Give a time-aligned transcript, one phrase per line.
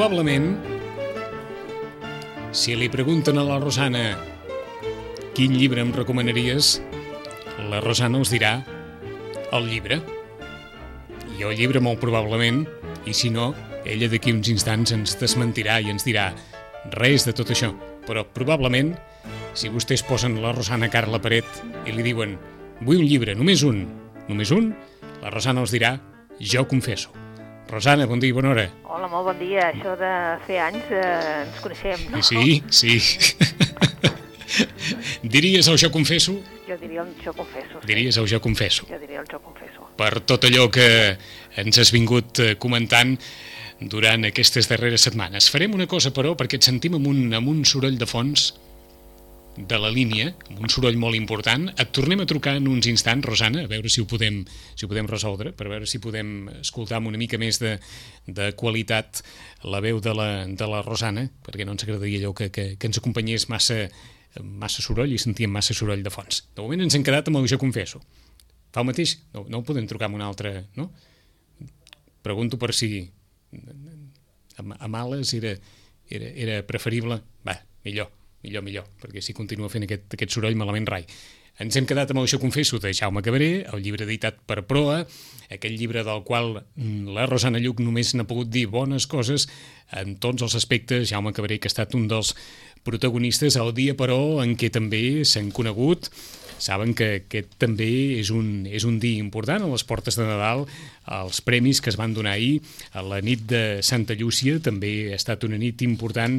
[0.00, 0.54] Probablement,
[2.56, 4.14] si li pregunten a la Rosana
[5.36, 6.70] quin llibre em recomanaries,
[7.68, 8.54] la Rosana us dirà
[9.52, 10.00] el llibre.
[11.36, 12.64] I el llibre molt probablement,
[13.04, 13.50] i si no,
[13.84, 16.30] ella d'aquí uns instants ens desmentirà i ens dirà
[16.96, 17.74] res de tot això.
[18.08, 18.94] Però probablement,
[19.52, 22.38] si vostès posen la Rosana cara a la paret i li diuen
[22.80, 23.84] vull un llibre, només un,
[24.32, 24.72] només un,
[25.20, 25.98] la Rosana us dirà
[26.40, 27.19] jo confesso.
[27.70, 28.64] Rosana, bon dia i bona hora.
[28.90, 29.68] Hola, molt bon dia.
[29.70, 30.10] Això de
[30.46, 31.02] fer anys eh,
[31.44, 32.22] ens coneixem, no?
[32.26, 32.96] Sí, sí.
[35.34, 36.34] Diries el jo confesso?
[36.66, 37.78] Jo diria el jo confesso.
[37.78, 37.86] Sí.
[37.86, 38.88] Diries el jo confesso.
[38.90, 39.86] Jo diria el jo confesso.
[40.00, 40.88] Per tot allò que
[41.62, 43.14] ens has vingut eh, comentant
[43.80, 45.46] durant aquestes darreres setmanes.
[45.54, 48.50] Farem una cosa, però, perquè et sentim amb un, amb un soroll de fons
[49.56, 51.66] de la línia, amb un soroll molt important.
[51.74, 54.42] Et tornem a trucar en uns instants, Rosana, a veure si ho podem,
[54.74, 57.76] si ho podem resoldre, per veure si podem escoltar amb una mica més de,
[58.26, 59.22] de qualitat
[59.64, 62.90] la veu de la, de la Rosana, perquè no ens agradaria allò que, que, que
[62.90, 63.82] ens acompanyés massa,
[64.40, 66.44] massa soroll i sentíem massa soroll de fons.
[66.54, 68.02] De moment ens hem quedat amb el jo confesso.
[68.70, 69.16] Fa el mateix?
[69.34, 70.92] No, no ho podem trucar amb un altre, no?
[72.22, 73.02] Pregunto per si
[73.50, 75.56] a, a males era,
[76.06, 77.18] era, era preferible...
[77.46, 78.12] Va, millor
[78.44, 81.04] millor, millor, perquè si continua fent aquest, aquest soroll malament rai.
[81.60, 85.02] Ens hem quedat amb Això confesso de Jaume Cabré, el llibre editat per Proa,
[85.52, 89.44] aquell llibre del qual mm, la Rosana Lluc només n'ha pogut dir bones coses
[89.92, 91.10] en tots els aspectes.
[91.10, 92.32] Jaume Cabré, que ha estat un dels
[92.86, 96.08] protagonistes el dia, però, en què també s'han conegut
[96.60, 97.88] saben que aquest també
[98.20, 100.66] és un, és un dia important a les portes de Nadal,
[101.10, 102.60] els premis que es van donar ahir
[102.94, 106.38] a la nit de Santa Llúcia també ha estat una nit important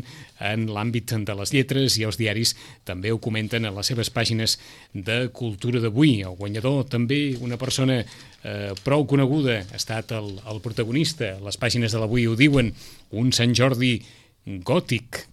[0.51, 2.53] en l'àmbit de les lletres i els diaris
[2.87, 4.57] també ho comenten a les seves pàgines
[4.93, 6.21] de cultura d'avui.
[6.21, 11.91] El guanyador també una persona eh, prou coneguda ha estat el, el protagonista, les pàgines
[11.91, 12.71] de l'avui ho diuen,
[13.11, 13.97] un Sant Jordi
[14.45, 15.25] gòtic,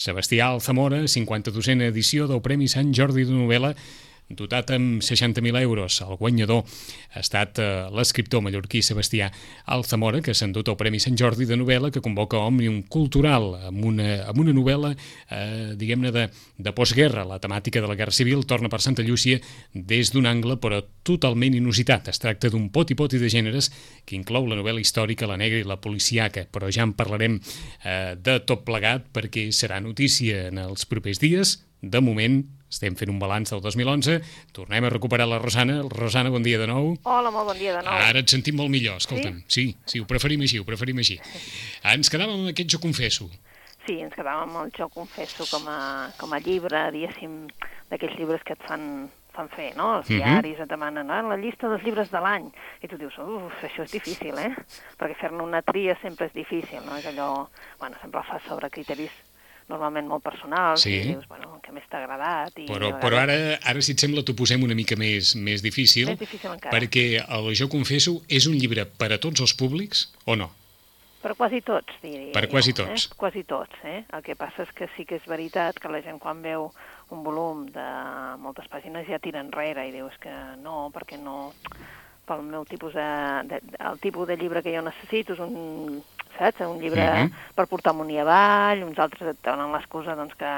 [0.00, 3.74] Sebastià Alzamora, 52a edició del Premi Sant Jordi de novel·la
[4.30, 6.00] dotat amb 60.000 euros.
[6.04, 6.62] El guanyador
[7.14, 9.30] ha estat eh, l'escriptor mallorquí Sebastià
[9.74, 13.84] Alzamora, que s'ha endut el Premi Sant Jordi de novel·la que convoca Òmnium Cultural amb
[13.90, 14.92] una, amb una novel·la,
[15.30, 16.26] eh, diguem-ne, de,
[16.58, 17.26] de postguerra.
[17.28, 19.40] La temàtica de la Guerra Civil torna per Santa Llúcia
[19.74, 22.12] des d'un angle, però totalment inusitat.
[22.12, 23.70] Es tracta d'un poti-poti de gèneres
[24.06, 28.14] que inclou la novel·la històrica, la negra i la policiaca, però ja en parlarem eh,
[28.14, 31.58] de tot plegat perquè serà notícia en els propers dies.
[31.80, 34.20] De moment, estem fent un balanç del 2011,
[34.56, 35.80] tornem a recuperar la Rosana.
[35.90, 36.94] Rosana, bon dia de nou.
[37.04, 37.92] Hola, molt bon dia de nou.
[38.08, 39.42] Ara et sentim molt millor, escolta'm.
[39.48, 41.18] Sí, sí, sí ho preferim així, ho preferim així.
[41.90, 43.28] Ens quedàvem amb aquest Jo confesso.
[43.86, 47.46] Sí, ens quedàvem amb el Jo confesso com a, com a llibre, diguéssim,
[47.90, 49.96] d'aquells llibres que et fan, fan fer, no?
[49.98, 50.20] Els Mhm.
[50.20, 52.50] diaris et demanen ah, la llista dels llibres de l'any.
[52.82, 54.54] I tu dius, uf, això és difícil, eh?
[55.00, 56.96] Perquè fer-ne una tria sempre és difícil, no?
[56.96, 57.48] És allò...
[57.80, 59.10] Bueno, sempre el fas sobre criteris
[59.70, 60.92] normalment molt personals Sí.
[60.98, 63.92] i dius, bueno, que més t'ha agradat i Però, a però vegades- ara, ara, si
[63.92, 66.74] et sembla, t'ho posem una mica més, més difícil, Més difícil encara.
[66.76, 70.50] perquè el Jo confesso és un llibre per a tots els públics o no?
[71.20, 72.32] Per quasi tots, diria.
[72.32, 73.04] Per jo, quasi tots.
[73.10, 73.14] Eh?
[73.16, 74.04] Quasi tots, eh?
[74.10, 76.70] El que passa és que sí que és veritat que la gent quan veu
[77.10, 77.88] un volum de
[78.38, 80.32] moltes pàgines ja tira enrere i dius que
[80.62, 81.52] no, perquè no...
[82.30, 83.04] Pel meu tipus de,
[83.50, 83.58] de,
[83.90, 86.00] el tipus de llibre que jo necessito és un,
[86.40, 86.64] saps?
[86.66, 87.30] Un llibre Mhm.
[87.54, 90.50] per portar amunt i avall, uns altres et donen l'excusa doncs, que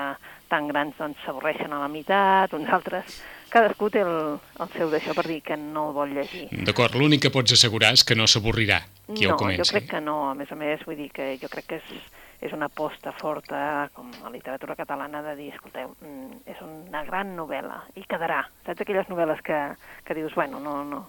[0.48, 3.20] tan grans doncs s'avorreixen a la meitat, uns altres...
[3.53, 6.47] Cadascú té el, el seu d'això per dir que no el vol llegir.
[6.65, 8.78] D'acord, l'únic que pots assegurar és que no s'avorrirà
[9.12, 9.60] qui no, el comenci.
[9.60, 10.31] jo crec que no.
[10.31, 11.91] A més a més, vull dir que jo crec que és,
[12.40, 17.37] és una aposta forta, com a literatura catalana, de dir, escolteu, mm, és una gran
[17.37, 18.40] novel·la, i quedarà.
[18.64, 19.61] Saps aquelles novel·les que,
[20.02, 21.02] que dius, bueno, no, no,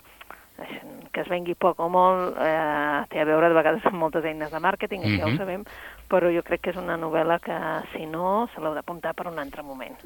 [1.11, 4.51] que es vengui poc o molt, eh, té a veure de vegades amb moltes eines
[4.51, 5.33] de màrqueting, ja Mhm.
[5.33, 5.63] ho sabem,
[6.09, 7.57] però jo crec que és una novel·la que,
[7.97, 9.97] si no, se l'heu d'apuntar per un altre moment.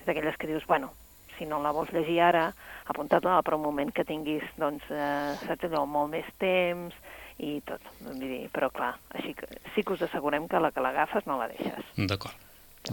[0.00, 0.92] És d'aquelles que dius, bueno,
[1.38, 2.52] si no la vols llegir ara,
[2.86, 6.94] apunta-la per un moment que tinguis, doncs, eh, saps allò, molt més temps
[7.38, 7.80] i tot.
[8.00, 11.38] Vull dir, però clar, així que sí que us assegurem que la que l'agafes no
[11.38, 11.84] la deixes.
[11.96, 12.34] D'acord.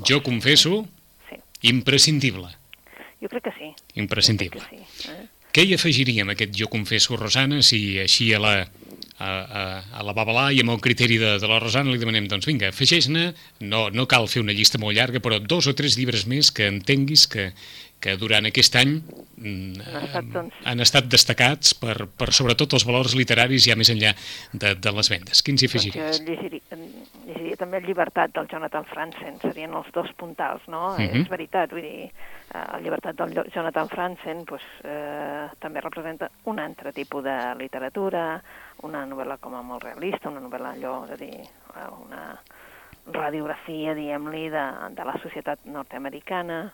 [0.08, 0.86] Jo confesso,
[1.30, 2.48] Sí, imprescindible.
[3.22, 3.76] jo crec que sí.
[3.96, 4.60] Imprescindible.
[4.62, 5.12] Jo crec que sí.
[5.12, 5.28] Eh?
[5.58, 9.62] Què hi afegiríem, aquest Jo confesso, Rosana, si així a la, a, a,
[9.98, 12.70] a la Babalà i amb el criteri de, de la Rosana li demanem, doncs vinga,
[12.70, 13.24] afegeix-ne,
[13.66, 16.68] no, no cal fer una llista molt llarga, però dos o tres llibres més que
[16.70, 17.48] entenguis que,
[18.00, 20.58] que durant aquest any mm, Han estat, doncs.
[20.70, 24.14] han estat destacats per, per sobretot els valors literaris ja més enllà
[24.54, 25.42] de, de les vendes.
[25.46, 26.20] Quins hi Doncs afegiries?
[26.22, 26.80] jo llegiria,
[27.26, 30.92] llegiria també el Llibertat del Jonathan Franzen, serien els dos puntals, no?
[30.98, 31.24] Mhm.
[31.24, 36.60] És veritat, vull dir, eh, el Llibertat del Jonathan Franzen pues, eh, també representa un
[36.60, 38.42] altre tipus de literatura,
[38.84, 42.38] una novel·la com a molt realista, una novel·la allò, és a dir, eh, una
[43.14, 44.66] radiografia, diguem-li, de,
[44.96, 46.72] de la societat nord-americana,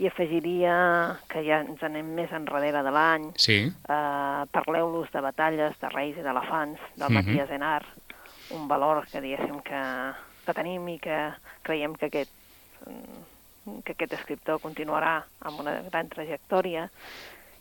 [0.00, 3.58] i afegiria que ja ens anem més enrere de l'any, Sí,
[3.90, 7.14] Uh, Parleu-los de batalles, de reis i d'elefants, del Mhm.
[7.14, 7.82] Matías Enar,
[8.50, 9.80] un valor que diguéssim que,
[10.46, 11.32] que tenim i que
[11.62, 12.30] creiem que aquest,
[12.86, 16.88] mm, que aquest escriptor continuarà amb una gran trajectòria,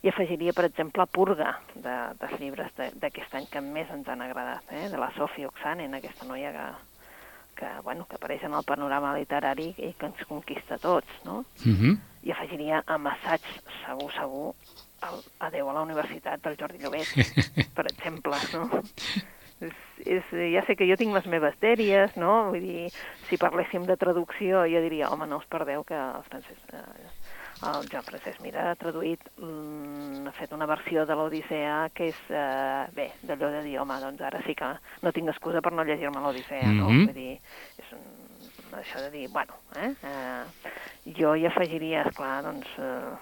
[0.02, 4.22] i afegiria, per exemple, Purga, de, dels llibres de- d'aquest any que més ens han
[4.22, 4.88] agradat, eh?
[4.90, 6.68] de la Sofia Oxanen, aquesta noia que,
[7.56, 11.40] que, bueno, que apareix en el panorama literari i que ens conquista a tots, no?
[11.40, 11.98] uh -huh.
[12.24, 13.42] i afegiria amb assaig
[13.86, 14.54] segur, segur,
[15.10, 17.08] el Adeu a la Universitat del Jordi Llobet,
[17.78, 18.82] per exemple, no?
[19.60, 19.76] És,
[20.06, 20.24] és,
[20.54, 22.50] ja sé que jo tinc les meves dèries, no?
[22.52, 22.92] Vull dir,
[23.28, 26.58] si parléssim de traducció, jo diria, home, no us perdeu que el francès...
[26.72, 27.19] Eh,
[27.68, 32.20] el Joan Francesc Mira ha traduït, mm, ha fet una versió de l'Odissea que és,
[32.30, 34.70] eh, bé, d'allò de dir, home, doncs ara sí que
[35.02, 36.90] no tinc excusa per no llegir-me l'Odissea, no?
[36.90, 37.06] Mhm.
[37.06, 37.40] Vull dir,
[37.78, 38.06] és un,
[38.80, 43.16] això de dir, bueno, eh, eh jo hi afegiria, esclar, doncs, eh,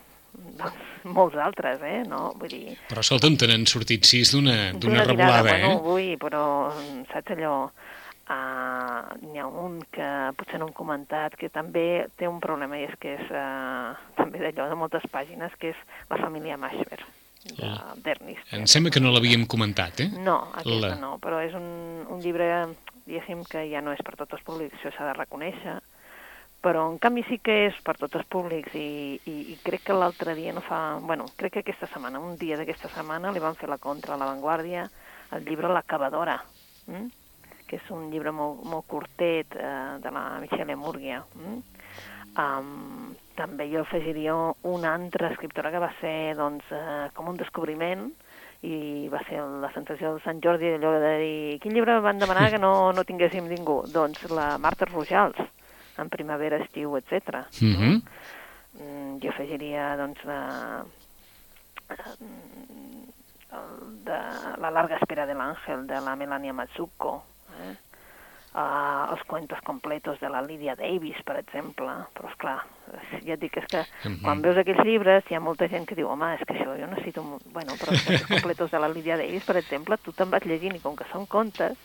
[0.57, 2.33] doncs, molts altres, eh, no?
[2.38, 2.78] Vull dir...
[2.90, 5.81] Però escolta'm, te n'han sortit sis d'una revolada, bueno, eh?
[5.81, 6.72] vull, però
[7.12, 7.72] saps allò...
[8.27, 12.83] Uh, N'hi ha un que potser no hem comentat que també té un problema i
[12.83, 15.77] és que és uh, també d'allò de moltes pàgines que és
[16.09, 17.00] la família Mashver
[17.62, 18.51] La- d'Ernest.
[18.51, 20.09] Em sembla que no l'havíem comentat, eh?
[20.19, 21.69] No, aquesta La- no, però és un,
[22.12, 22.50] un llibre,
[23.06, 25.77] diguéssim, que ja no és per tots els públics, això s'ha de reconèixer,
[26.59, 29.95] però en canvi sí que és per tots els públics i, i, i crec que
[29.95, 30.97] l'altre dia no fa...
[31.00, 34.19] Bueno, crec que aquesta setmana, un dia d'aquesta setmana, li van fer la contra a
[34.19, 34.83] La Vanguardia
[35.31, 36.41] el llibre La cavadora,
[36.91, 37.07] mm?
[37.68, 41.24] Que és un llibre molt, molt curtet eh, de la Michelle Murgia.
[41.36, 41.64] Mm?
[42.38, 44.36] Um, també jo afegiria
[44.69, 48.08] una altra escriptora que va ser doncs, eh, com un descobriment
[48.66, 52.50] i va ser la sensació de Sant Jordi allò de dir quin llibre van demanar
[52.54, 53.84] que no, no tinguéssim ningú?
[53.94, 55.38] Doncs la Marta Rojals,
[56.02, 57.44] en primavera, estiu, etc.
[57.62, 58.02] Mhm.
[58.78, 60.42] Mm, jo afegiria doncs de,
[64.06, 64.19] de
[64.62, 67.24] La larga espera de l'àngel de la Melania Mazzucco?
[68.57, 72.57] Uh, els cuentos completos de la Lydia Davis, per exemple, però esclar,
[73.24, 74.21] ja et dic, és que Mhm.
[74.24, 76.88] quan veus aquells llibres hi ha molta gent que diu, home, és que això jo
[76.88, 77.21] necessito...
[77.24, 77.39] mo-".
[77.54, 80.75] Bueno, però els cuentos completos de la Lydia Davis, per exemple, tu te'n vas llegint
[80.75, 81.77] i com que són contes,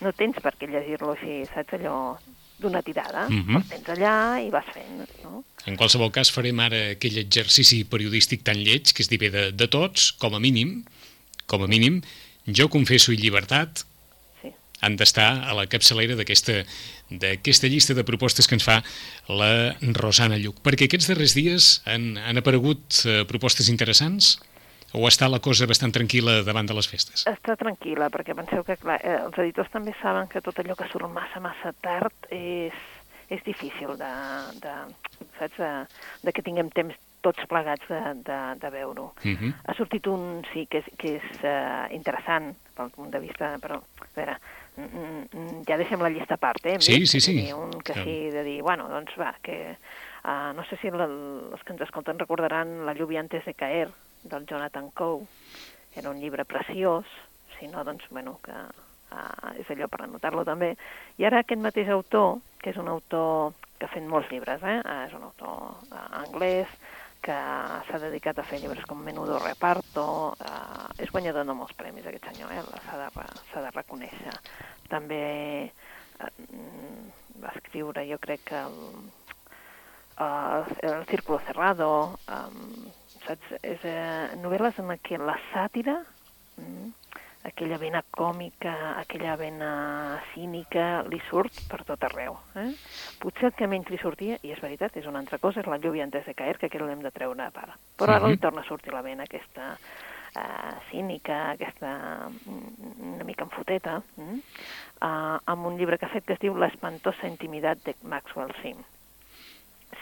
[0.00, 2.16] no tens per què llegir-lo així, saps, allò
[2.60, 3.56] d'una tirada, Mhm.
[3.56, 5.44] el tens allà i vas fent, no?
[5.66, 9.50] En qualsevol cas farem ara aquell exercici periodístic tan lleig que és dir bé de,
[9.52, 10.84] de tots, com a mínim,
[11.46, 12.02] com a mínim,
[12.46, 13.84] jo confesso i llibertat.
[14.80, 18.80] Han d'estar a la capçalera d'aquesta llista de propostes que ens fa
[19.28, 20.62] la Rosana Lluc.
[20.64, 24.38] Perquè aquests darrers dies han, han aparegut eh, propostes interessants
[24.92, 27.22] o està la cosa bastant tranquil·la davant de les festes?
[27.30, 30.88] Està tranquil·la, perquè penseu que clar, eh, els editors també saben que tot allò que
[30.90, 32.74] surt massa, massa tard és,
[33.30, 34.10] és difícil de,
[34.64, 34.74] de,
[35.38, 35.70] saps, de,
[36.26, 39.12] de que tinguem temps tots plegats de, de, de veure-ho.
[39.22, 39.52] Uh -huh.
[39.68, 43.76] Ha sortit un, sí, que és, que és uh, interessant pel punt de vista, però,
[43.76, 44.38] a veure,
[45.68, 46.76] ja deixem la llista a part, eh?
[46.80, 47.34] Sí, sí, sí.
[47.38, 49.76] dir, Un que sí, de dir, bueno, doncs va, que...
[50.20, 53.88] Uh, no sé si la, els que ens escolten recordaran La lluvia antes de caer,
[54.22, 55.24] del Jonathan Coe.
[55.96, 57.06] Era un llibre preciós,
[57.58, 60.74] si no, doncs, bueno, que uh, és allò per anotar-lo també.
[61.18, 64.78] I ara aquest mateix autor, que és un autor que ha fet molts llibres, eh?
[64.84, 65.56] Uh, és un autor
[65.88, 66.68] uh, anglès,
[67.24, 67.36] que
[67.86, 70.04] s'ha dedicat a fer llibres com Menudo Reparto,
[70.40, 72.62] eh, és guanyador de molts premis aquest senyor, eh?
[72.86, 74.36] s'ha de, de reconèixer.
[74.92, 75.24] També
[75.68, 78.78] eh, mm, va escriure, jo crec que el,
[80.16, 81.90] eh, el Círculo Cerrado,
[82.28, 82.88] eh,
[83.26, 83.52] saps?
[83.60, 86.00] És, eh, novel·les en què la sàtira,
[86.56, 86.92] mm,
[87.44, 92.36] aquella vena còmica, aquella vena cínica, li surt per tot arreu.
[92.60, 92.68] Eh?
[93.22, 95.78] Potser el que menys li sortia, i és veritat, és una altra cosa, és la
[95.78, 97.76] lluvia antes de caer, que aquest l'hem de treure a part.
[97.96, 98.30] Però ara Mhm.
[98.30, 99.76] li torna a sortir la vena aquesta
[100.36, 104.38] uh, cínica, aquesta mm, una mica enfoteta, mm?
[105.02, 108.84] uh, amb un llibre que ha fet que es diu L'espantosa intimitat de Maxwell Sim.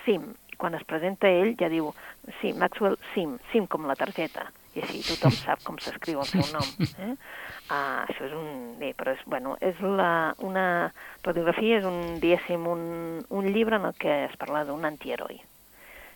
[0.04, 1.92] Sim, quan es presenta ell ja diu,
[2.40, 6.44] sí, Maxwell Sim, Sim com la targeta, i així tothom sap com s'escriu el seu
[6.52, 6.68] nom.
[6.88, 7.12] Eh?
[7.68, 8.48] Uh, això és un...
[8.80, 10.66] Bé, però és, bueno, és la, una
[11.26, 12.82] radiografia, és un, diguéssim, un,
[13.28, 15.40] un llibre en el que es parla d'un antiheroi.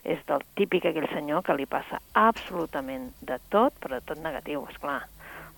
[0.02, 4.64] És del típic aquell senyor que li passa absolutament de tot, però de tot negatiu,
[4.70, 5.02] és clar.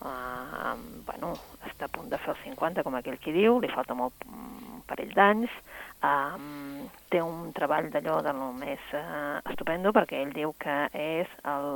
[0.05, 1.31] Uh, bueno,
[1.65, 4.83] està a punt de fer el 50, com aquell qui diu, li falta molt un
[4.85, 5.55] parell d'anys,
[6.05, 11.33] um, té un treball d'allò de lo més uh, estupendo perquè ell diu que és
[11.55, 11.71] el,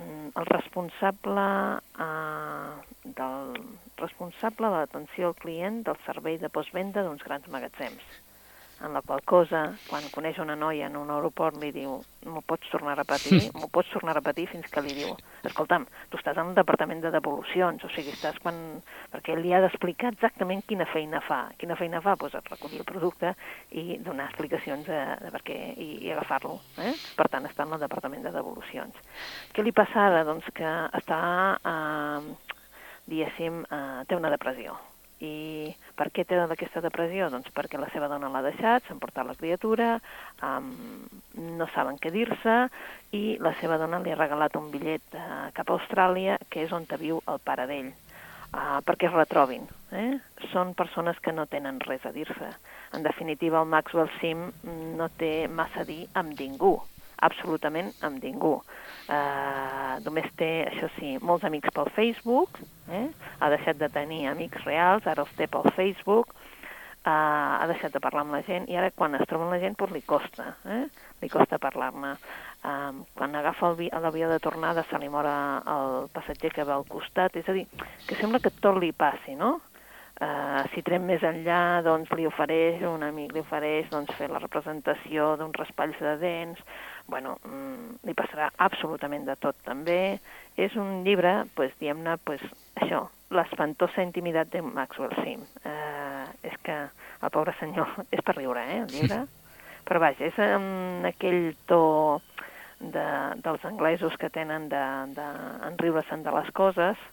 [0.00, 1.46] el responsable
[2.06, 3.52] uh, del
[4.00, 8.20] responsable de l'atenció al client del servei de postvenda d'uns grans magatzems
[8.80, 12.70] en la qual cosa, quan coneix una noia en un aeroport, li diu, m'ho pots
[12.72, 13.40] tornar a repetir?
[13.58, 15.12] M'ho pots tornar a repetir fins que li diu,
[15.46, 18.58] escolta'm, tu estàs en el departament de devolucions, o sigui, estàs quan...
[19.12, 21.42] perquè li ha d'explicar exactament quina feina fa.
[21.60, 22.16] Quina feina fa?
[22.20, 23.34] Doncs recollir el producte
[23.76, 26.58] i donar explicacions de, de per què i, i agafar-lo.
[26.80, 26.94] Eh?
[27.18, 28.96] Per tant, està en el departament de devolucions.
[29.52, 30.24] Què li passa ara?
[30.28, 31.20] Doncs que està,
[31.72, 32.54] eh,
[33.10, 34.78] diguéssim, eh, té una depressió
[35.20, 37.28] i per què té aquesta depressió?
[37.32, 39.98] Doncs perquè la seva dona l'ha deixat, s'ha emportat la criatura,
[40.46, 40.70] um,
[41.60, 42.56] no saben què dir-se,
[43.16, 46.72] i la seva dona li ha regalat un bitllet uh, cap a Austràlia, que és
[46.72, 49.68] on viu el pare d'ell, uh, perquè es retrobin.
[49.92, 50.16] Eh?
[50.54, 52.52] Són persones que no tenen res a dir-se.
[52.96, 54.48] En definitiva, el Maxwell Sim
[54.96, 56.78] no té massa a dir amb ningú,
[57.26, 58.56] absolutament amb ningú.
[59.10, 63.08] Uh, només té, això sí, molts amics pel Facebook, eh?
[63.40, 68.02] ha deixat de tenir amics reals, ara els té pel Facebook, uh, ha deixat de
[68.02, 70.52] parlar amb la gent i ara quan es troba amb la gent doncs li costa,
[70.66, 70.84] eh?
[71.20, 72.14] li costa parlar-ne.
[72.60, 75.32] Um, quan agafa l'avió de tornada se li mora
[75.74, 77.64] el passatger que va al costat, és a dir,
[78.06, 79.56] que sembla que tot li passi, no?
[80.20, 84.42] Uh, si trem més enllà, doncs li ofereix, un amic li ofereix doncs, fer la
[84.42, 86.60] representació d'uns raspalls de dents,
[87.10, 90.18] bueno, mm, li passarà absolutament de tot també.
[90.56, 92.42] És un llibre, pues, diguem-ne, pues,
[92.80, 95.44] això, l'espantosa intimitat de Maxwell Sim.
[95.64, 96.76] Uh, és que
[97.20, 99.22] el pobre senyor és per riure, eh, el llibre.
[99.86, 101.82] Però vaja, és amb aquell to
[102.80, 103.06] de,
[103.44, 107.08] dels anglesos que tenen d'enriure-se'n de, de, de les coses,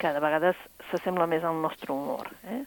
[0.00, 2.30] que de vegades s'assembla més al nostre humor.
[2.48, 2.62] Eh?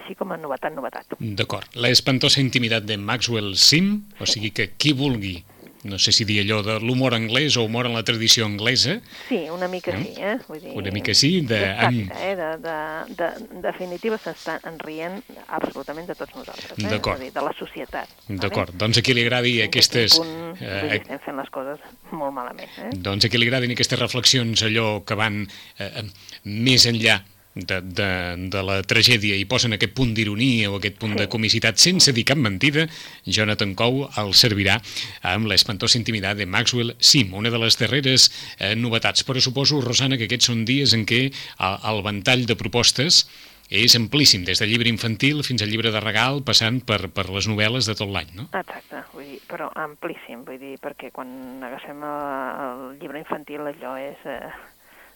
[0.00, 1.16] Així com a novetat, novetat.
[1.20, 1.68] D'acord.
[1.76, 5.38] La espantosa intimitat de Maxwell Sim, o sigui que qui vulgui
[5.82, 8.98] no sé si dir allò de l'humor anglès o humor en la tradició anglesa.
[9.28, 10.04] Sí, una mica no?
[10.04, 10.36] sí, eh?
[10.48, 11.30] Vull dir, una mica sí.
[11.40, 12.34] De, Exacte, eh?
[12.36, 12.76] De, de,
[13.16, 16.90] de, de definitiva s'estan rient absolutament de tots nosaltres, eh?
[16.90, 17.24] D'acord.
[17.24, 18.12] De la societat.
[18.28, 18.82] D'acord, vale?
[18.84, 20.18] doncs a qui li agradi aquestes...
[20.20, 22.76] Punt, eh, estem fent les coses molt malament.
[22.76, 22.92] Eh?
[23.00, 25.46] Doncs a qui li agradin aquestes reflexions, allò que van
[25.80, 26.08] eh,
[26.44, 27.22] més enllà
[27.54, 28.10] de, de,
[28.52, 31.20] de la tragèdia i posen aquest punt d'ironia o aquest punt sí.
[31.22, 32.86] de comicitat sense dir cap mentida,
[33.26, 34.78] Jonathan Coe el servirà
[35.26, 39.26] amb l'espantosa intimitat de Maxwell Sim, una de les darreres eh, novetats.
[39.26, 43.24] Però suposo, Rosana, que aquests són dies en què el, el ventall de propostes
[43.70, 47.46] és amplíssim, des del llibre infantil fins al llibre de regal, passant per, per les
[47.46, 48.48] novel·les de tot l'any, no?
[48.50, 51.30] Exacte, vull dir, però amplíssim, vull dir, perquè quan
[51.62, 52.18] agafem el,
[52.64, 54.26] el llibre infantil allò és...
[54.26, 54.50] Eh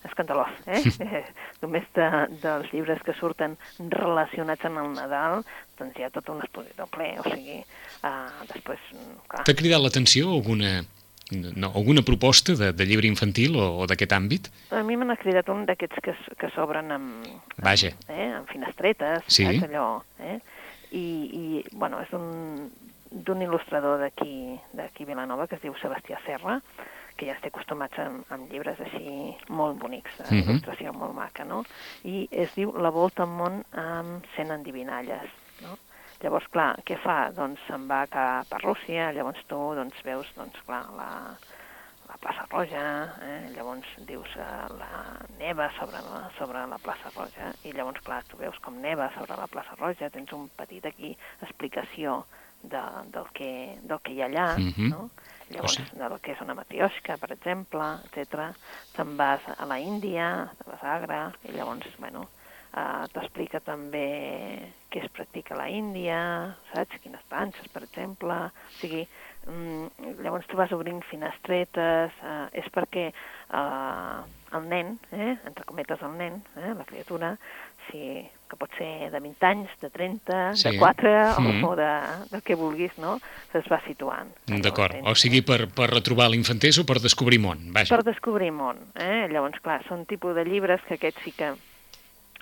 [0.05, 0.83] escandalós, eh?
[1.01, 1.23] eh
[1.63, 2.09] només de,
[2.43, 3.57] dels llibres que surten
[3.93, 5.45] relacionats amb el Nadal,
[5.79, 7.61] doncs hi ha tot un expositor ple, o sigui,
[8.03, 8.91] uh, després...
[9.31, 9.47] Clar...
[9.49, 10.77] T'ha cridat l'atenció alguna,
[11.33, 14.51] no, alguna proposta de, de llibre infantil o, o d'aquest àmbit?
[14.77, 17.95] A mi n'ha cridat un d'aquests que, que s'obren amb, Vaja.
[18.05, 19.49] amb, eh, amb finestretes, sí.
[19.49, 19.89] saps allò,
[20.21, 20.41] eh?
[20.95, 21.45] I, i
[21.75, 22.13] bueno, és
[23.25, 26.61] d'un il·lustrador d'aquí d'aquí Vilanova que es diu Sebastià Serra,
[27.17, 30.41] que ja estic acostumats amb, amb llibres així molt bonics, de uh mhm.
[30.41, 30.51] -huh.
[30.51, 31.65] il·lustració molt maca, no?
[32.05, 35.31] I es diu La volta al món amb 100 endivinalles,
[35.63, 35.79] no?
[36.23, 37.31] Llavors, clar, què fa?
[37.37, 41.37] Doncs se'n va cap a Rússia, llavors tu doncs, veus, doncs, clar, la,
[42.09, 42.85] la plaça Roja,
[43.27, 43.51] eh?
[43.57, 48.41] llavors dius uh, la neva sobre la, sobre la plaça Roja, i llavors, clar, tu
[48.41, 52.23] veus com neva sobre la plaça Roja, tens un petit aquí explicació
[52.63, 53.51] de, del, que,
[53.83, 54.75] del que hi ha allà, uh mhm.
[54.77, 54.91] -huh.
[54.91, 55.11] no?
[55.51, 55.99] Llavors, oh, sí.
[56.01, 58.49] del que és una matiosca, per exemple, etc.
[58.97, 62.25] Te'n vas a la Índia, te vas a Agra, i llavors, bueno,
[62.73, 64.07] uh, t'explica també
[64.93, 66.19] què es practica a la Índia,
[66.73, 67.01] saps?
[67.05, 68.39] Quines danses, per exemple.
[68.49, 69.05] O sigui,
[69.51, 69.91] um,
[70.25, 74.25] llavors tu vas obrint finestretes, uh, és perquè uh,
[74.55, 77.35] el nen, eh, entre cometes el nen, eh, la criatura,
[77.89, 78.23] si
[78.55, 80.71] que pot ser de 20 anys, de 30, sí.
[80.71, 81.69] de 4, mm -hmm.
[81.69, 81.93] o de,
[82.31, 83.19] del que vulguis, no?
[83.53, 84.31] Es va situant.
[84.47, 87.95] D'acord, o sigui per, per retrobar l'infantès o per descobrir món, vaja.
[87.97, 89.29] Per descobrir món, eh?
[89.29, 91.55] Llavors, clar, són tipus de llibres que aquests sí que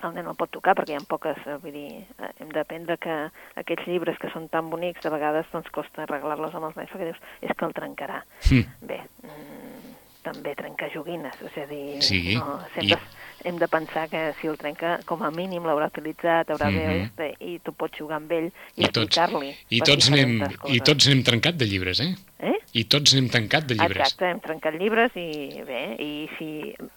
[0.03, 2.97] el nen el pot tocar perquè hi ha poques, eh, vull dir, eh, hem d'aprendre
[2.97, 3.15] que
[3.55, 7.11] aquests llibres que són tan bonics de vegades doncs costa arreglar-los amb els nens perquè
[7.11, 8.23] dius, és que el trencarà.
[8.51, 8.87] Mm.
[8.89, 9.92] Bé, mm,
[10.23, 14.47] també trencar joguines, és a dir, Sí, no, sempre i- hem de pensar que si
[14.47, 17.35] el trenca, com a mínim l'haurà utilitzat, haurà mm -hmm.
[17.39, 19.55] i tu pots jugar amb ell i, I explicar-li.
[19.69, 22.15] i, tots anem, I tots anem trencat de llibres, eh?
[22.43, 22.57] Eh?
[22.75, 23.95] I tots anem tancat de llibres.
[24.03, 26.47] Exacte, hem trencat llibres i bé, i si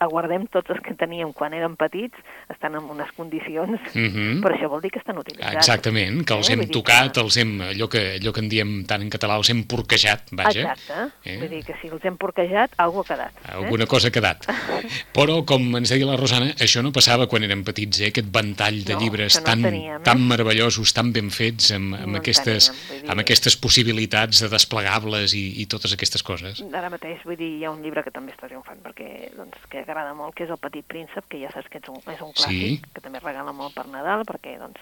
[0.02, 2.16] aguardem tots els que teníem quan érem petits,
[2.50, 4.40] estan en unes condicions, Mhm.
[4.42, 5.54] però això vol dir que estan utilitzats.
[5.54, 6.54] Exactament, que els Eh?
[6.54, 9.48] hem tocat, que- els hem, allò que, allò que en diem tant en català, els
[9.50, 10.72] hem porquejat, vaja.
[10.72, 11.38] Exacte, Eh?
[11.38, 13.32] vull dir que si els hem porquejat, alguna ha quedat.
[13.54, 14.46] Alguna cosa ha quedat.
[15.14, 18.08] Però, com ens deia la Rosana, això no passava quan érem petits, eh?
[18.08, 20.04] aquest ventall de No, llibres no tan, en teníem, eh?
[20.04, 24.48] tan meravellosos, tan ben fets, amb, amb, No aquestes, teníem, dir- amb aquestes possibilitats de
[24.48, 26.62] desplegables i, i totes aquestes coses.
[26.73, 29.85] Ara mateix, vull dir, hi ha un llibre que també està triomfant perquè, doncs, que
[29.85, 32.33] agrada molt, que és El petit príncep, que ja saps que és un, és un
[32.33, 32.93] clàssic, Sí.
[32.95, 34.81] que també regala molt per Nadal, perquè, doncs,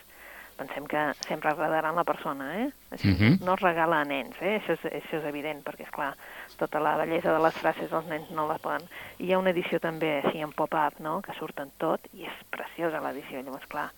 [0.55, 2.69] pensem que sempre agradarà a la persona, eh?
[2.95, 3.41] Això Mhm.
[3.45, 4.61] no es regala a nens, eh?
[4.61, 6.13] Això és, això és evident, perquè, és clar
[6.57, 8.87] tota la bellesa de les frases els nens no la poden...
[9.19, 12.39] I hi ha una edició també, així, en pop-up, no?, que surten tot, i és
[12.55, 13.91] preciosa l'edició, llavors, clar,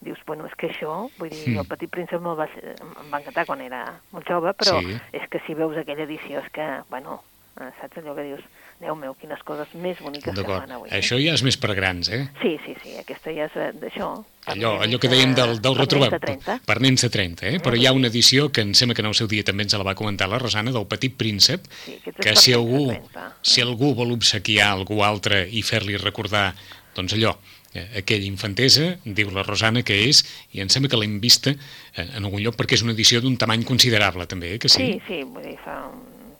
[0.00, 1.58] dius, bueno, és que això, vull dir, Mm.
[1.58, 4.98] el petit príncep me'l va, em va encantar quan era molt jove, però Sí.
[5.12, 7.22] és que si veus aquella edició és que, bueno,
[7.60, 8.40] eh, saps allò que dius,
[8.78, 10.88] Déu meu, quines coses més boniques que fan avui.
[10.94, 12.28] Això ja és més per grans, eh?
[12.40, 14.22] Sí, sí, sí, aquesta ja és eh, d'això.
[14.44, 16.60] per Allò, allò que dèiem del, del per de 30.
[16.64, 17.58] per nens de 30, eh?
[17.58, 19.74] però hi ha una edició que em sembla que en el seu dia també ens
[19.74, 23.32] la va comentar la Rosana, del Petit Príncep, Sí, que per si algú, 30.
[23.42, 26.54] si algú vol obsequiar algú altre i fer-li recordar,
[26.94, 27.57] doncs allò, eh,
[27.98, 30.22] aquella infantesa, diu la Rosana que és,
[30.56, 33.36] i em sembla que l'hem vista eh, en algun lloc perquè és una edició d'un
[33.36, 34.58] tamany considerable també, eh?
[34.58, 34.78] que sí?
[34.94, 35.82] Sí, sí, vull dir, fa...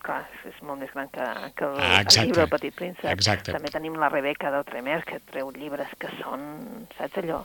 [0.08, 1.24] Clar, és molt més gran que,
[1.58, 2.20] que el, Ah, exacte.
[2.22, 3.08] el llibre El Petit Príncep.
[3.12, 3.52] Exacte.
[3.52, 6.46] També tenim la Rebeca del Tremers, que treu llibres que són,
[6.96, 7.42] saps allò,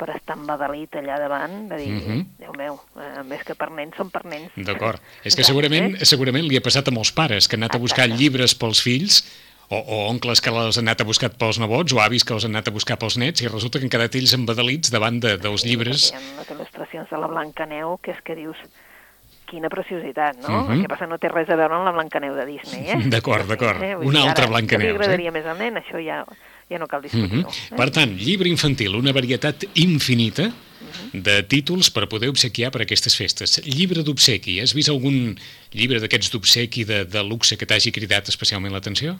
[0.00, 2.22] per estar embadalit allà davant, de dir, Mhm.
[2.40, 4.48] Déu meu, eh, més que per nens, són per nens.
[4.56, 5.02] D'acord.
[5.24, 6.06] És que segurament, eh?
[6.08, 8.22] segurament li ha passat a molts pares que han anat a buscar Exacte.
[8.22, 9.20] llibres pels fills
[9.68, 12.44] o, o oncles que els han anat a buscar pels nebots o avis que els
[12.46, 15.36] han anat a buscar pels nets i resulta que han quedat ells embadalits davant de,
[15.42, 16.10] dels llibres.
[16.12, 18.56] Hi ha unes il·lustracions de la Blancaneu que és que dius
[19.46, 20.64] quina preciositat, no?
[20.64, 20.72] Mhm.
[20.74, 22.96] El que passa no té res a veure amb la Blancaneu de Disney, eh?
[23.14, 23.78] D'acord, d'acord.
[23.78, 24.92] Vull Una dir, altra ara, Blancaneus, Si eh?
[24.92, 26.24] li agradaria més al nen, això ja,
[26.70, 27.10] ja no cal Mhm.
[27.10, 27.50] discutir-ho.
[27.50, 27.76] eh?
[27.78, 30.50] Per tant, llibre infantil, una varietat infinita
[31.12, 33.60] de títols per poder obsequiar per aquestes festes.
[33.64, 35.36] Llibre d'obsequi, has vist algun
[35.72, 39.14] llibre d'aquests d'obsequi de, de luxe que t'hagi cridat especialment l'atenció?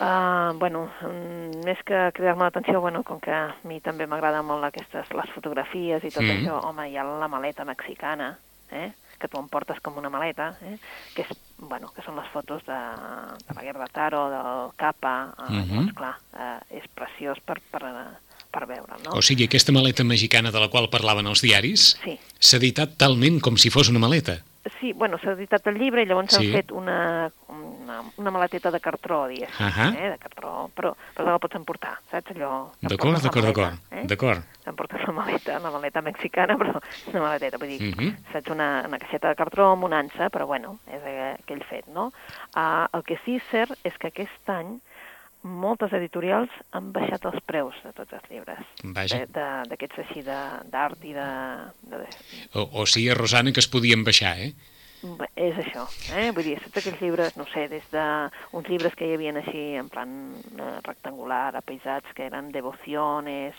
[0.00, 4.62] Uh, bueno, mm, més que cridar-me l'atenció, bueno, com que a mi també m'agrada molt
[4.68, 6.36] aquestes, les fotografies i tot Mm.
[6.46, 8.38] això, home, hi ha la maleta mexicana,
[8.70, 8.92] eh?
[9.18, 10.78] que tu em portes com una maleta, eh?
[11.16, 12.78] que, és, bueno, que són les fotos de,
[13.48, 15.66] de la guerra de Taro, del Capa, uh, Mhm.
[15.66, 17.82] llavors, clar, uh, és preciós per, per,
[18.52, 19.16] per veure, no?
[19.18, 23.40] O sigui, aquesta maleta mexicana de la qual parlaven els diaris Sí, s'ha editat talment
[23.40, 24.38] com si fos una maleta.
[24.80, 26.46] sí, bueno, s'ha editat el llibre i llavors Sí.
[26.46, 27.30] s'ha fet una,
[27.98, 29.88] una, una maleteta de cartró, diguéssim, Ahà.
[29.94, 30.10] eh?
[30.14, 32.70] de cartró, però, però te la pots emportar, saps allò?
[32.80, 33.78] D'acord, d'acord, d'acord.
[33.90, 34.04] Eh?
[34.06, 34.42] D'acord.
[34.64, 36.78] T'emportes la maleta, la maleta mexicana, però
[37.12, 38.16] una maleteta, vull dir, Mhm.
[38.32, 41.86] saps, una, una caixeta de cartró amb un ansa, però bueno, és eh, aquell fet,
[41.88, 42.12] no?
[42.54, 44.78] Uh, el que sí és cert és que aquest any
[45.42, 48.58] moltes editorials han baixat els preus de tots els llibres.
[48.82, 49.20] Vaja.
[49.70, 51.26] D'aquests així de- d'art i de,
[51.92, 52.00] de,
[52.58, 54.50] O, o sigui, Rosana, que es podien baixar, eh?
[55.36, 55.84] És això,
[56.16, 56.30] eh?
[56.34, 58.04] Vull dir, saps aquells llibres, no sé, des de
[58.52, 60.10] uns llibres que hi havia així en plan
[60.58, 63.54] eh, rectangular, apaisats, que eren devociones,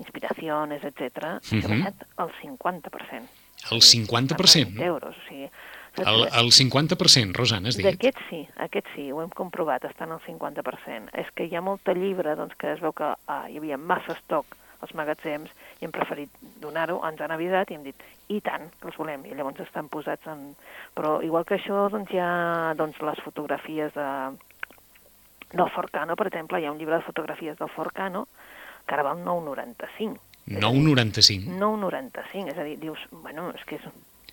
[0.00, 1.36] inspiraciones, etc.
[1.42, 1.82] Això ha Mhm.
[1.84, 3.28] baixat el 50%.
[3.70, 4.72] El 50%?
[4.72, 5.50] 20 euros, o sigui...
[5.98, 7.84] El, el 50%, Rosana, has dit?
[7.84, 11.10] D'aquest sí, aquest sí, ho hem comprovat, estan al 50%.
[11.18, 14.14] És que hi ha molta llibre, doncs, que es veu que ah, hi havia massa
[14.14, 14.46] estoc
[14.80, 18.88] als magatzems i hem preferit donar-ho, ens han avisat i hem dit, i tant, que
[18.90, 20.52] els volem, i llavors estan posats en...
[20.96, 24.08] Però igual que això, doncs, hi ha doncs, les fotografies de,
[25.52, 28.26] del Forcano, per exemple, hi ha un llibre de fotografies del Forcano
[28.86, 30.18] que ara val 9,95.
[30.50, 31.58] 9,95.
[31.60, 33.90] 9,95, és a dir, dius, bueno, és que és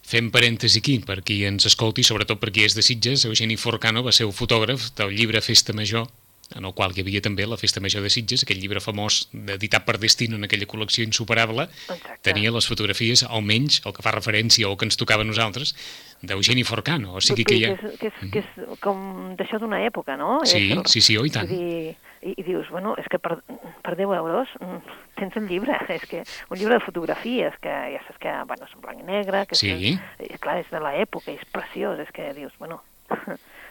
[0.07, 4.05] Fem parèntesi aquí, per qui ens escolti, sobretot per qui és de Sitges, Eugeni Forcano
[4.05, 6.07] va ser el fotògraf del llibre Festa Major,
[6.55, 9.83] en el qual hi havia també la Festa Major de Sitges, aquell llibre famós editat
[9.85, 12.19] per Destino en aquella col·lecció insuperable, Exacte.
[12.23, 15.75] tenia les fotografies, almenys, el que fa referència o que ens tocava a nosaltres,
[16.23, 17.15] d'Eugeni Forcano.
[17.15, 17.73] O sigui que que, ja...
[17.75, 20.39] és, que, és, que és com d'això d'una època, no?
[20.45, 21.47] Sí, És el- sí, sí, oh, i tant.
[21.51, 23.37] Dir, i, I dius, bueno, és que per,
[23.85, 24.79] per 10 euros mm,
[25.19, 28.73] tens el llibre, és que un llibre de fotografies, que ja saps que, bueno, és
[28.73, 29.69] en blanc i negre, que Sí.
[29.75, 29.99] és,
[30.31, 32.81] és, clar, és de l'època, és preciós, és que dius, bueno,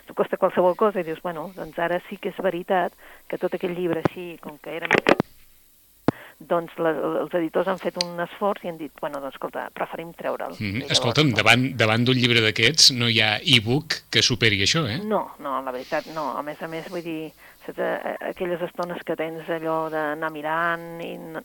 [0.07, 2.93] t'ho costa qualsevol cosa i dius, bueno, doncs ara sí que és veritat
[3.29, 4.89] que tot aquell llibre així, com que era
[6.39, 6.91] doncs la,
[7.23, 10.53] els editors han fet un esforç i han dit, bueno, doncs escolta, preferim treure'l.
[10.61, 14.61] Mm, llavors, escolta'm, doncs, davant, davant d'un llibre d'aquests no hi ha e-book que superi
[14.67, 14.99] això, eh?
[15.01, 16.27] No, no, la veritat no.
[16.37, 17.31] A més a més, vull dir,
[17.65, 17.81] saps,
[18.35, 21.41] aquelles estones que tens allò d'anar mirant i no,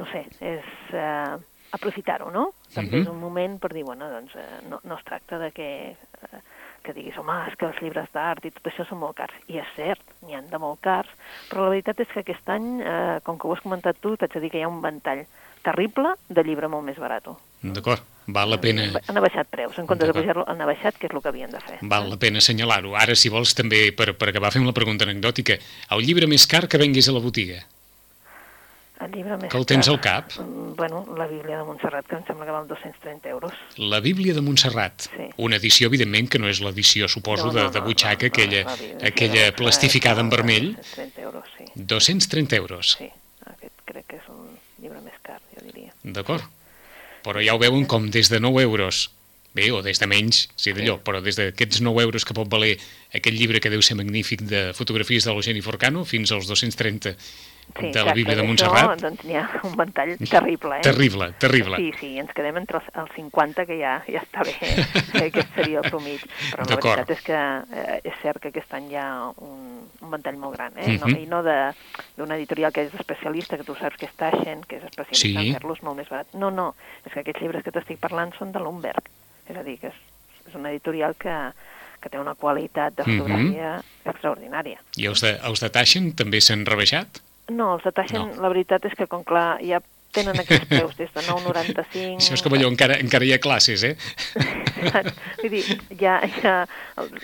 [0.00, 0.64] no sé, és
[0.96, 1.36] eh,
[1.76, 2.54] aprofitar-ho, no?
[2.72, 3.02] També Mhm.
[3.04, 6.40] és un moment per dir, bueno, doncs eh, no, no es tracta de que, eh,
[6.84, 9.36] que diguis, home, és que els llibres d'art i tot això són molt cars.
[9.52, 11.10] I és cert, n'hi han de molt cars,
[11.50, 14.36] però la veritat és que aquest any, eh, com que ho has comentat tu, t'haig
[14.36, 15.26] de dir que hi ha un ventall
[15.64, 17.28] terrible de llibre molt més barat.
[17.60, 18.86] D'acord, val la pena...
[19.06, 21.60] Han abaixat preus, en comptes de pujar-lo, han abaixat, que és el que havien de
[21.64, 21.76] fer.
[21.82, 22.94] Val la pena assenyalar-ho.
[22.96, 25.58] Ara, si vols, també, per, per acabar, fem la pregunta anecdòtica.
[25.96, 27.60] El llibre més car que venguis a la botiga?
[29.00, 30.32] El llibre més Que el tens al cap?
[30.38, 33.52] mm, Bueno, la Bíblia de Montserrat, que em sembla que val 230 euros.
[33.76, 35.02] La Bíblia de Montserrat.
[35.02, 35.28] Sí.
[35.38, 38.32] Una edició, evidentment, que no és l'edició, suposo, No, de, no, de no, butxaca, no,
[38.32, 40.68] aquella, la Bíblia de aquella Montserrat plastificada en val vermell.
[40.76, 41.64] 230 euros, sí.
[41.74, 42.96] 230 euros.
[42.98, 43.08] Sí,
[43.46, 45.92] aquest crec que és un llibre més car, jo diria.
[46.02, 46.44] D'acord.
[47.24, 49.10] Però ja ho veuen com des de 9 euros,
[49.54, 52.76] bé, o des de menys, si d'allò, però des d'aquests 9 euros que pot valer
[53.12, 57.16] aquest llibre que deu ser magnífic de fotografies de l'Eugeni Forcano fins als 230
[57.70, 58.98] Sí, de la Bíblia de Montserrat.
[59.00, 60.82] doncs n'hi ha un ventall terrible, eh?
[60.82, 61.76] Terrible, terrible.
[61.78, 65.28] Sí, sí, ens quedem entre els, els 50, que ja, ja està bé, eh?
[65.28, 66.18] aquest seria el promig.
[66.50, 69.06] Però la veritat és que eh, és cert que aquest any hi ha
[69.38, 70.98] un, un ventall molt gran, eh?
[70.98, 71.22] no, Mhm.
[71.22, 74.84] I no d'una editorial que és especialista, que tu saps que és Taschen, que és
[74.90, 75.48] especialista Sí.
[75.48, 76.26] en fer-los molt més barat.
[76.34, 76.74] No, no,
[77.06, 79.06] és que aquests llibres que t'estic parlant són de l'Umberg,
[79.50, 79.94] és a dir, que és,
[80.48, 81.34] és una editorial que,
[82.00, 83.18] que té una qualitat de Mhm.
[83.18, 84.78] fotografia extraordinària.
[84.96, 87.20] I els de, els de Taschen també s'han rebaixat?
[87.50, 88.42] No, els de Taschen, No.
[88.42, 89.80] la veritat és que, com clar, ja
[90.12, 92.16] tenen aquests preus des de 9,95...
[92.20, 93.96] Això és com allò, encara, encara hi ha classes, eh?
[95.40, 95.62] Vull dir,
[96.00, 96.54] ja, ja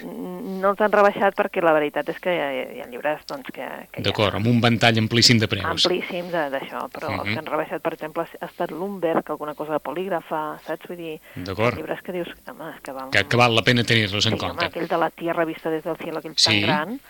[0.07, 3.49] no els han rebaixat perquè la veritat és que hi ha, hi ha llibres doncs,
[3.55, 5.67] que, que D'acord, amb un ventall amplíssim de ha preus.
[5.87, 7.21] amplíssims de- d'això, però Mhm.
[7.21, 10.87] els que han rebaixat, per exemple, ha estat l'Umberg, alguna cosa de polígrafa, saps?
[10.89, 13.11] Vull dir, llibres que dius, home, és que val...
[13.11, 14.67] Que, que val la pena tenir-los en sí, home, compte.
[14.67, 16.61] aquell de la Tierra vista des del cielo, aquell Sí.
[16.61, 17.01] tan gran,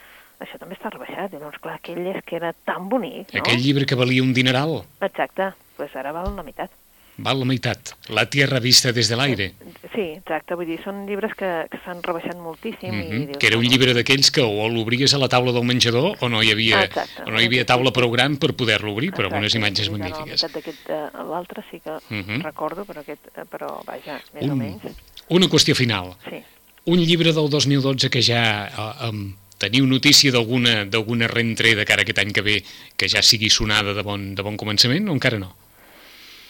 [0.40, 1.32] això també està rebaixat.
[1.32, 3.40] I llavors, clar, aquell és que era tan bonic, no?
[3.40, 6.70] Aquell llibre que valia un dineral Exacte, pues ara val la meitat.
[7.18, 7.94] val la meitat.
[8.12, 9.54] La tierra vista des de l'aire.
[9.94, 12.92] Sí, exacte, vull dir, són llibres que, que s'han rebaixat moltíssim.
[12.92, 15.64] i Mhm, dius, Que era un llibre d'aquells que o l'obries a la taula del
[15.64, 17.22] menjador o no hi havia, Exacte.
[17.24, 19.86] o no hi havia taula prou gran per poder-lo obrir, però amb unes Exacte, imatges
[19.86, 20.44] sí, ara magnífiques.
[20.88, 22.42] Eh, l'altre sí que Mhm.
[22.42, 24.82] recordo, però, aquest, eh, però vaja, més o Un, menys.
[25.28, 26.16] una qüestió final.
[26.28, 26.36] Sí.
[26.84, 32.02] Un llibre del 2012 que ja eh, um, teniu notícia d'alguna d'alguna rentre de cara
[32.02, 32.62] a aquest any que ve
[32.94, 35.56] que ja sigui sonada de bon, de bon començament o encara no?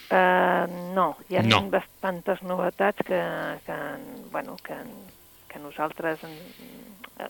[0.09, 1.65] Uh, no, hi ha No.
[1.69, 3.19] bastantes novetats que,
[3.67, 3.77] que,
[4.31, 4.77] bueno, que,
[5.49, 6.37] que nosaltres en,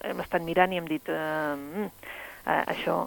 [0.04, 2.98] hem estat mirant i hem dit uh, mm, uh, això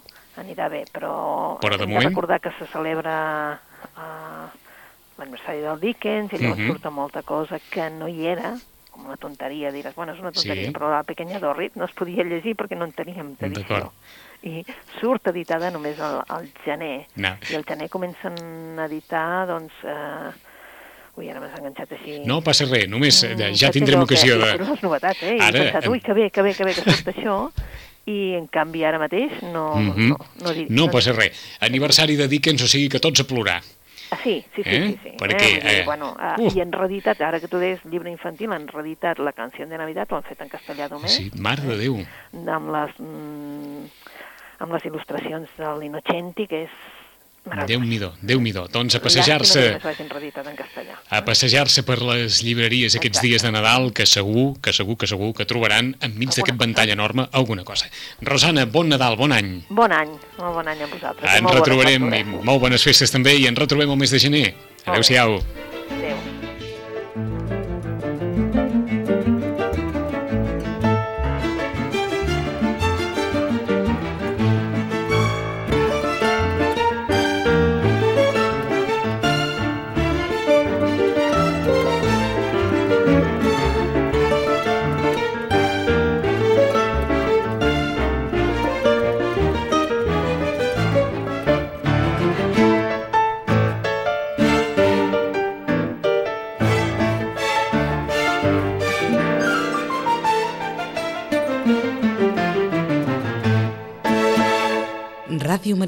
[0.42, 3.60] anirà bé, però, Però de hem moment- de recordar que se celebra
[3.94, 4.48] uh,
[5.18, 6.66] l'aniversari del Dickens i llavors Mhm.
[6.66, 8.56] surt molta cosa que no hi era,
[8.90, 10.72] com una tonteria, diràs, bueno, és una tonteria, Sí.
[10.74, 13.92] però la Pequeña Dorrit no es podia llegir perquè no en teníem D'acord.
[14.42, 14.62] I
[15.00, 17.06] surt editada només al, al gener.
[17.16, 17.34] No.
[17.50, 18.38] I al gener comencen
[18.78, 19.72] a editar, doncs...
[19.84, 20.30] Eh...
[21.18, 22.20] Ui, ara m'has enganxat així.
[22.24, 24.46] No passa res, només eh, Mm, ja tindrem ocasió de...
[24.56, 25.34] Però les novetats, eh?
[25.36, 27.34] I Ara, he pensat, ui, que bé, que bé, que bé que surt això,
[28.08, 29.64] i en canvi ara mateix no...
[29.76, 30.06] Mhm.
[30.14, 31.36] no, no, dir- No passa res.
[31.66, 33.58] Aniversari de Dickens, o sigui que tots a plorar.
[34.10, 34.86] Ah, sí, sí, sí, Eh?
[34.86, 35.12] sí, sí.
[35.20, 36.48] Perquè, dir, eh, bueno, ah, uh.
[36.54, 40.08] I en reeditat, ara que tu deies llibre infantil, han reeditat la canció de Navidad,
[40.10, 42.00] ho han fet en castellà només, Sí, mare de Déu.
[42.54, 43.84] amb les, mm,
[44.60, 46.74] amb les il·lustracions de l'Innocenti, que és
[47.44, 47.68] meravellós.
[47.70, 48.66] Déu-n'hi-do, Déu-n'hi-do.
[48.72, 49.62] Doncs a passejar-se
[51.08, 53.26] a passejar-se per les llibreries aquests Exacte.
[53.26, 57.28] dies de Nadal, que segur, que segur, que segur que trobaran enmig d'aquest ventall enorme
[57.32, 57.88] alguna cosa.
[58.20, 59.64] Rosana, bon Nadal, bon any.
[59.70, 61.40] Bon any, molt bon any amb vosaltres.
[61.40, 64.46] Ens retrobarem, i molt bones festes també, i ens retrobem el mes de gener.
[64.84, 65.40] Adéu-siau.
[65.40, 65.69] Adéu.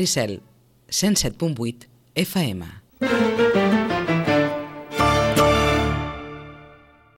[0.02, 0.42] Maricel,
[0.88, 1.86] 107.8
[2.16, 4.01] FM.